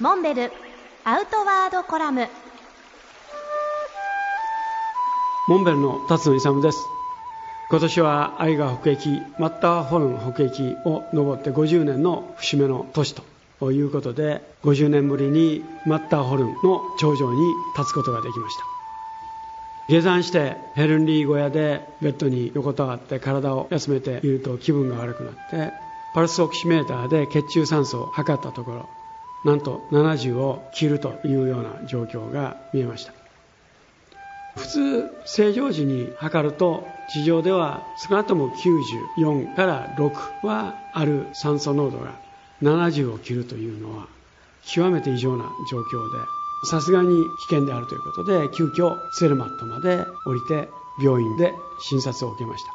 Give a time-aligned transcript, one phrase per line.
[0.00, 0.50] モンベル
[1.04, 2.26] アウトワードコラム。
[5.46, 6.78] モンベルの辰野勇です。
[7.70, 13.14] 今年は愛河北駅マッターホルン北駅を登って50年の節目の年
[13.58, 17.42] ということで50年ぶりにマッターホルンの頂上に
[17.76, 18.62] 立つことができました。
[19.90, 25.74] 下山してヘルンリー小屋でベッドに横たわって体を休めていると気分が悪くなって
[26.14, 28.88] パルスオキシメーターで血中酸素を測ったところ
[29.44, 33.12] なんと70を切るというような状況が見えました。
[34.56, 42.14] 普通正常時に測ると地上では少なくとも94から6はある酸素濃度が
[42.62, 44.06] 70を切るというのは
[44.66, 46.18] 極めて異常な状況で
[46.64, 47.08] さすがに
[47.48, 50.68] 危険であるということで急遽ツェルマットまで降りて
[51.02, 52.72] 病院で診察を受けました。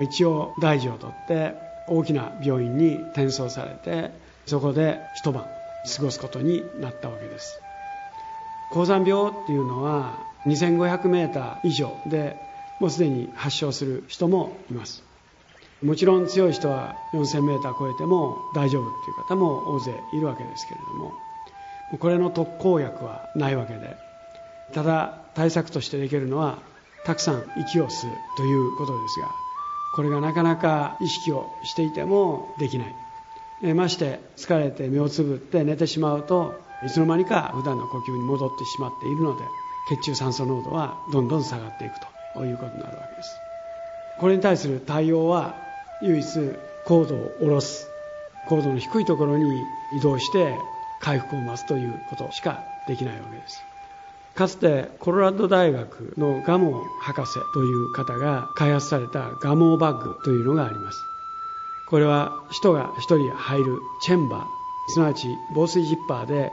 [0.00, 1.54] 一応大事を取って
[1.86, 4.12] 大きな病院に転送されて
[4.46, 5.44] そこで一晩
[5.96, 7.60] 過ごすことになったわけです。
[8.72, 12.36] 高山病っていうのは2500メーター以上で
[12.80, 15.02] もうすでに発症する人もいます。
[15.82, 21.12] もちろん強い人は4000メーター超えても大丈夫っていう方も大勢いるわけですけれども
[21.98, 23.94] これの特効薬はないわけで
[24.72, 26.58] ただ対策としてできるのは
[27.04, 29.28] たくさん息を吸うということですが
[29.94, 32.94] これがなかなか意識をしていてもできない。
[33.74, 39.44] まして疲れて目をつぶって寝てしまうといつの間にか普段の呼吸に戻ってしまっているので
[39.88, 41.94] 血中酸素濃度はどんどん下がっていく
[42.34, 43.30] ということになるわけです。
[44.18, 45.54] これに対する対応は
[46.02, 46.26] 唯一
[46.84, 47.88] 高度を下ろす
[48.48, 49.44] 高度の低いところに
[49.96, 50.54] 移動して
[51.00, 53.62] 回復を待つということしかできないわけです。
[54.34, 60.98] かつてコロラド大学のガモ博士という方が開発されたガモバッグというのがあります。
[61.90, 64.44] これは人が1人入るチェンバー
[64.88, 66.52] すなわち防水ジッパーで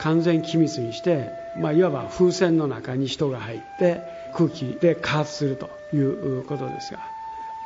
[0.00, 4.00] 完全機密にして、まあ、いわば風船の中に人が入って
[4.34, 7.00] 空気で加圧するということですが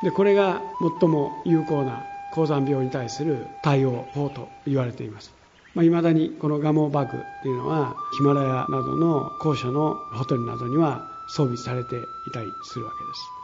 [0.03, 0.60] でこれが
[1.00, 5.32] 最も有効な高山病に対する対応法と言われています。
[5.75, 13.41] いまあ、未だにこのガモバッグっていうのはヒマラヤなどの高所のホテルなどには装備されていたりするわけです。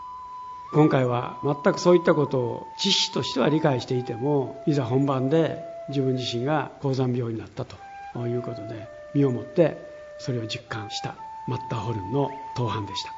[0.72, 9.78] 今回は全くそういったことを知識としては理解していてもいざ本番で自分自身が高山病になったということで身をもって
[10.18, 11.14] それを実感した
[11.46, 13.17] マッターホルンの登板でした。